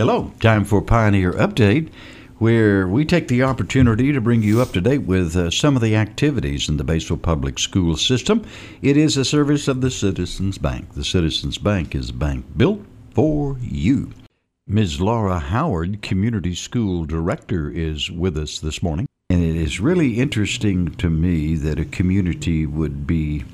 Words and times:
Hello, 0.00 0.32
time 0.40 0.64
for 0.64 0.80
Pioneer 0.80 1.32
Update, 1.32 1.90
where 2.38 2.88
we 2.88 3.04
take 3.04 3.28
the 3.28 3.42
opportunity 3.42 4.12
to 4.12 4.20
bring 4.22 4.42
you 4.42 4.62
up 4.62 4.72
to 4.72 4.80
date 4.80 5.02
with 5.02 5.36
uh, 5.36 5.50
some 5.50 5.76
of 5.76 5.82
the 5.82 5.94
activities 5.94 6.70
in 6.70 6.78
the 6.78 6.84
Batesville 6.84 7.20
Public 7.20 7.58
School 7.58 7.98
System. 7.98 8.42
It 8.80 8.96
is 8.96 9.18
a 9.18 9.26
service 9.26 9.68
of 9.68 9.82
the 9.82 9.90
Citizens 9.90 10.56
Bank. 10.56 10.94
The 10.94 11.04
Citizens 11.04 11.58
Bank 11.58 11.94
is 11.94 12.08
a 12.08 12.14
bank 12.14 12.46
built 12.56 12.80
for 13.10 13.58
you. 13.60 14.10
Ms. 14.66 15.02
Laura 15.02 15.38
Howard, 15.38 16.00
Community 16.00 16.54
School 16.54 17.04
Director, 17.04 17.68
is 17.68 18.10
with 18.10 18.38
us 18.38 18.58
this 18.58 18.82
morning. 18.82 19.06
And 19.28 19.44
it 19.44 19.56
is 19.56 19.80
really 19.80 20.18
interesting 20.18 20.94
to 20.94 21.10
me 21.10 21.56
that 21.56 21.78
a 21.78 21.84
community 21.84 22.64
would 22.64 23.06
be 23.06 23.44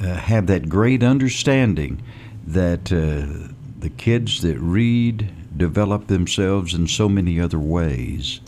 uh, 0.00 0.14
have 0.14 0.46
that 0.46 0.70
great 0.70 1.02
understanding 1.02 2.02
that 2.46 2.90
uh, 2.90 3.52
the 3.78 3.90
kids 3.90 4.40
that 4.40 4.58
read 4.58 5.30
develop 5.56 6.06
themselves 6.06 6.74
in 6.74 6.86
so 6.88 7.08
many 7.08 7.40
other 7.40 7.58
ways. 7.58 8.40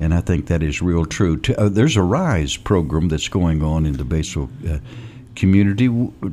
And 0.00 0.12
I 0.12 0.20
think 0.20 0.46
that 0.46 0.62
is 0.62 0.82
real 0.82 1.06
true. 1.06 1.40
Uh, 1.56 1.68
there's 1.68 1.96
a 1.96 2.02
RISE 2.02 2.56
program 2.58 3.08
that's 3.08 3.28
going 3.28 3.62
on 3.62 3.86
in 3.86 3.96
the 3.96 4.04
Batesville 4.04 4.50
uh, 4.68 4.78
community. 5.34 5.88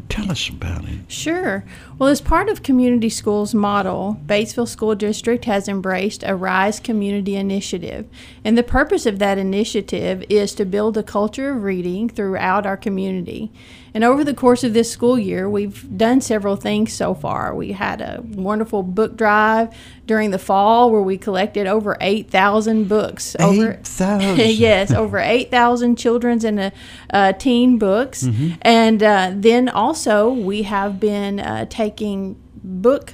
Tell 0.10 0.32
us 0.32 0.50
about 0.50 0.86
it. 0.86 1.00
Sure. 1.08 1.64
Well, 1.98 2.10
as 2.10 2.22
part 2.22 2.50
of 2.50 2.64
Community 2.64 3.10
Schools 3.10 3.54
model, 3.54 4.20
Batesville 4.26 4.68
School 4.68 4.96
District 4.96 5.46
has 5.46 5.68
embraced 5.68 6.24
a 6.26 6.36
RISE 6.36 6.80
community 6.80 7.36
initiative. 7.36 8.08
And 8.44 8.58
the 8.58 8.64
purpose 8.64 9.06
of 9.06 9.20
that 9.20 9.38
initiative 9.38 10.24
is 10.30 10.54
to 10.56 10.66
build 10.66 10.98
a 10.98 11.04
culture 11.04 11.52
of 11.52 11.64
reading 11.64 12.10
throughout 12.10 12.66
our 12.66 12.78
community. 12.78 13.52
And 13.94 14.04
over 14.04 14.24
the 14.24 14.34
course 14.34 14.64
of 14.64 14.74
this 14.74 14.90
school 14.90 15.20
year, 15.20 15.50
we've 15.50 15.98
done 15.98 16.22
several 16.22 16.56
things 16.56 16.94
so 16.94 17.14
far. 17.14 17.54
We 17.54 17.74
had 17.74 18.02
a 18.02 18.22
wonderful 18.24 18.84
book 18.84 19.18
drive 19.18 19.76
during 20.06 20.32
the 20.32 20.40
fall 20.40 20.92
where 20.92 21.02
we 21.02 21.18
collected 21.18 21.68
over 21.68 21.98
8,000 22.00 22.88
books. 22.88 23.36
8,000? 23.40 24.38
yes, 24.38 24.92
over 24.92 25.18
8,000 25.20 25.98
children's 25.98 26.46
and 26.46 26.60
uh, 26.60 26.72
uh, 27.12 27.34
teen 27.34 27.78
books. 27.78 28.24
Mm-hmm. 28.24 28.56
And 28.62 29.04
uh, 29.04 29.32
then 29.36 29.68
also, 29.68 30.32
we 30.32 30.64
have 30.64 31.00
been 31.00 31.40
uh, 31.40 31.66
taking 31.70 32.42
book 32.64 33.12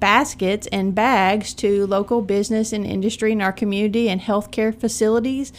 baskets 0.00 0.66
and 0.68 0.94
bags 0.94 1.54
to 1.54 1.86
local 1.86 2.22
business 2.22 2.72
and 2.72 2.86
industry 2.86 3.32
in 3.32 3.40
our 3.40 3.52
community 3.52 4.08
and 4.08 4.20
healthcare 4.20 4.74
facilities. 4.74 5.52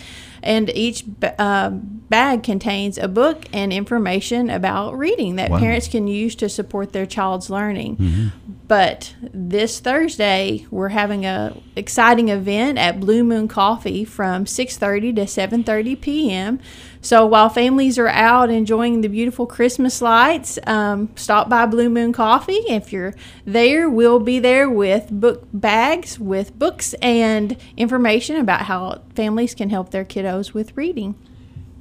And 0.43 0.69
each 0.69 1.03
uh, 1.39 1.71
bag 1.71 2.43
contains 2.43 2.97
a 2.97 3.07
book 3.07 3.45
and 3.51 3.73
information 3.73 4.49
about 4.49 4.97
reading 4.97 5.35
that 5.37 5.51
wow. 5.51 5.59
parents 5.59 5.87
can 5.87 6.07
use 6.07 6.35
to 6.35 6.49
support 6.49 6.93
their 6.93 7.05
child's 7.05 7.49
learning. 7.49 7.97
Mm-hmm. 7.97 8.53
But 8.67 9.15
this 9.21 9.79
Thursday, 9.79 10.65
we're 10.69 10.89
having 10.89 11.25
a 11.25 11.55
exciting 11.77 12.27
event 12.27 12.77
at 12.77 12.99
Blue 12.99 13.23
Moon 13.23 13.47
Coffee 13.47 14.03
from 14.03 14.45
6:30 14.45 15.15
to 15.15 15.21
7:30 15.21 16.01
p.m. 16.01 16.59
So 16.99 17.25
while 17.25 17.47
families 17.47 17.97
are 17.97 18.09
out 18.09 18.49
enjoying 18.49 18.99
the 18.99 19.07
beautiful 19.07 19.45
Christmas 19.45 20.01
lights, 20.01 20.59
um, 20.67 21.09
stop 21.15 21.47
by 21.47 21.65
Blue 21.65 21.89
Moon 21.89 22.11
Coffee. 22.11 22.59
If 22.67 22.91
you're 22.91 23.13
there, 23.45 23.89
we'll 23.89 24.19
be 24.19 24.39
there 24.39 24.69
with 24.69 25.09
book 25.11 25.47
bags 25.53 26.19
with 26.19 26.59
books 26.59 26.93
and 26.95 27.55
information 27.77 28.35
about 28.35 28.63
how 28.63 29.01
families 29.15 29.55
can 29.55 29.69
help 29.69 29.91
their 29.91 30.03
kiddos 30.03 30.53
with 30.53 30.75
reading. 30.75 31.15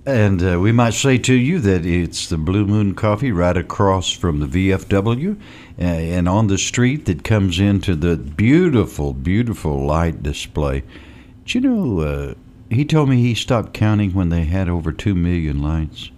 And 0.06 0.40
uh, 0.40 0.60
we 0.60 0.70
might 0.70 0.94
say 0.94 1.18
to 1.18 1.34
you 1.34 1.58
that 1.58 1.84
it's 1.84 2.28
the 2.28 2.38
Blue 2.38 2.64
Moon 2.64 2.94
Coffee 2.94 3.32
right 3.32 3.56
across 3.56 4.12
from 4.12 4.38
the 4.38 4.46
VFW 4.46 5.36
uh, 5.36 5.82
and 5.82 6.28
on 6.28 6.46
the 6.46 6.58
street 6.58 7.06
that 7.06 7.24
comes 7.24 7.58
into 7.58 7.96
the 7.96 8.16
beautiful, 8.16 9.12
beautiful 9.12 9.84
light 9.84 10.22
display. 10.22 10.84
Do 11.44 11.58
you 11.58 11.60
know, 11.60 12.00
uh, 12.00 12.34
he 12.70 12.84
told 12.84 13.08
me 13.08 13.16
he 13.20 13.34
stopped 13.34 13.74
counting 13.74 14.12
when 14.14 14.28
they 14.28 14.44
had 14.44 14.68
over 14.68 14.92
2 14.92 15.12
million 15.16 15.60
lights. 15.60 16.12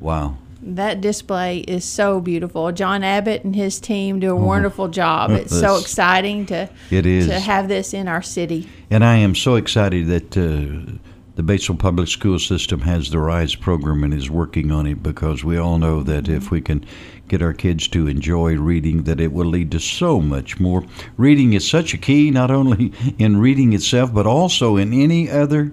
Wow. 0.00 0.38
That 0.62 1.02
display 1.02 1.58
is 1.58 1.84
so 1.84 2.18
beautiful. 2.18 2.72
John 2.72 3.04
Abbott 3.04 3.44
and 3.44 3.54
his 3.54 3.78
team 3.78 4.20
do 4.20 4.30
a 4.30 4.38
oh. 4.38 4.42
wonderful 4.42 4.88
job. 4.88 5.30
It's 5.32 5.58
so 5.58 5.76
exciting 5.76 6.46
to 6.46 6.70
it 6.90 7.04
is. 7.04 7.26
to 7.26 7.38
have 7.38 7.68
this 7.68 7.92
in 7.92 8.08
our 8.08 8.22
city. 8.22 8.70
And 8.90 9.04
I 9.04 9.16
am 9.16 9.34
so 9.34 9.56
excited 9.56 10.06
that 10.06 10.36
uh, 10.38 10.98
the 11.36 11.42
Batesville 11.42 11.78
Public 11.78 12.08
School 12.08 12.38
System 12.38 12.80
has 12.82 13.10
the 13.10 13.18
RISE 13.18 13.56
program 13.56 14.04
and 14.04 14.14
is 14.14 14.30
working 14.30 14.70
on 14.70 14.86
it 14.86 15.02
because 15.02 15.42
we 15.42 15.56
all 15.56 15.78
know 15.78 16.02
that 16.02 16.28
if 16.28 16.50
we 16.50 16.60
can 16.60 16.86
get 17.26 17.42
our 17.42 17.52
kids 17.52 17.88
to 17.88 18.06
enjoy 18.06 18.54
reading, 18.56 19.02
that 19.04 19.20
it 19.20 19.32
will 19.32 19.46
lead 19.46 19.72
to 19.72 19.80
so 19.80 20.20
much 20.20 20.60
more. 20.60 20.84
Reading 21.16 21.52
is 21.52 21.68
such 21.68 21.92
a 21.92 21.98
key, 21.98 22.30
not 22.30 22.50
only 22.50 22.92
in 23.18 23.38
reading 23.38 23.72
itself, 23.72 24.14
but 24.14 24.26
also 24.26 24.76
in 24.76 24.92
any 24.92 25.28
other 25.28 25.72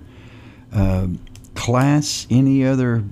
uh, 0.74 1.08
class, 1.54 2.26
any 2.32 2.66
other 2.66 3.04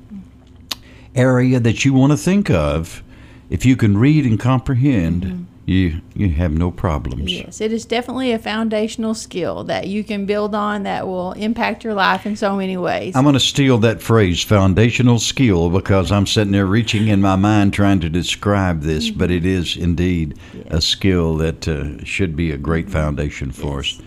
area 1.13 1.59
that 1.59 1.85
you 1.85 1.93
want 1.93 2.11
to 2.11 2.17
think 2.17 2.49
of. 2.49 3.03
If 3.49 3.65
you 3.65 3.75
can 3.75 3.97
read 3.97 4.25
and 4.25 4.39
comprehend, 4.39 5.23
mm-hmm 5.23 5.43
you 5.65 6.01
you 6.15 6.29
have 6.29 6.51
no 6.51 6.71
problems. 6.71 7.31
Yes, 7.31 7.61
it 7.61 7.71
is 7.71 7.85
definitely 7.85 8.31
a 8.31 8.39
foundational 8.39 9.13
skill 9.13 9.63
that 9.65 9.87
you 9.87 10.03
can 10.03 10.25
build 10.25 10.55
on 10.55 10.83
that 10.83 11.07
will 11.07 11.33
impact 11.33 11.83
your 11.83 11.93
life 11.93 12.25
in 12.25 12.35
so 12.35 12.55
many 12.55 12.77
ways. 12.77 13.15
I'm 13.15 13.23
going 13.23 13.33
to 13.33 13.39
steal 13.39 13.77
that 13.79 14.01
phrase, 14.01 14.43
foundational 14.43 15.19
skill, 15.19 15.69
because 15.69 16.11
I'm 16.11 16.25
sitting 16.25 16.51
there 16.51 16.65
reaching 16.65 17.07
in 17.07 17.21
my 17.21 17.35
mind 17.35 17.73
trying 17.73 17.99
to 18.01 18.09
describe 18.09 18.81
this, 18.81 19.09
mm-hmm. 19.09 19.19
but 19.19 19.31
it 19.31 19.45
is 19.45 19.77
indeed 19.77 20.37
yes. 20.53 20.65
a 20.69 20.81
skill 20.81 21.37
that 21.37 21.67
uh, 21.67 22.03
should 22.03 22.35
be 22.35 22.51
a 22.51 22.57
great 22.57 22.85
mm-hmm. 22.85 22.93
foundation 22.93 23.51
for 23.51 23.83
yes. 23.83 23.99
us. 23.99 24.05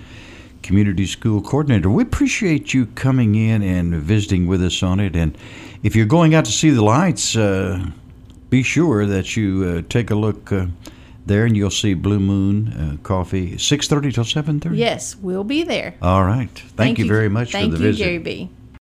Community 0.63 1.07
School 1.07 1.43
Coordinator, 1.43 1.91
we 1.91 2.05
appreciate 2.05 2.73
you 2.73 2.87
coming 2.87 3.34
in 3.34 3.63
and 3.63 3.95
visiting 3.95 4.47
with 4.47 4.63
us 4.63 4.83
on 4.83 5.01
it. 5.01 5.17
And 5.17 5.37
if 5.83 5.97
you're 5.97 6.07
going 6.07 6.34
out 6.34 6.45
to 6.45 6.53
see 6.53 6.71
the 6.71 6.84
lights, 6.84 7.37
uh, 7.37 7.84
be 8.49 8.63
sure 8.63 9.05
that 9.07 9.37
you 9.37 9.65
uh, 9.65 9.89
take 9.89 10.11
a 10.11 10.15
look 10.15 10.53
uh, 10.53 10.67
there, 11.27 11.44
and 11.44 11.56
you'll 11.56 11.71
see 11.71 11.94
Blue 11.94 12.21
Moon 12.21 12.69
uh, 12.69 12.97
Coffee, 13.03 13.59
six 13.59 13.88
thirty 13.88 14.12
till 14.12 14.25
seven 14.25 14.60
thirty. 14.60 14.77
Yes, 14.77 15.16
we'll 15.16 15.44
be 15.44 15.62
there. 15.62 15.94
All 16.03 16.25
right. 16.25 16.50
Thank, 16.50 16.77
Thank 16.77 16.99
you, 16.99 17.05
you, 17.05 17.10
very 17.10 17.28
much 17.28 17.53
Thank 17.53 17.72
for 17.72 17.78
the 17.78 17.84
you, 17.84 17.91
visit. 17.91 18.05
Gary 18.05 18.19
B. 18.19 18.50